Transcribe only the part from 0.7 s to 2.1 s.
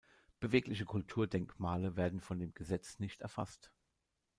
Kulturdenkmale